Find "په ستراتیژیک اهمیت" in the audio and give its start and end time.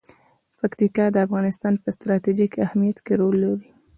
1.83-2.97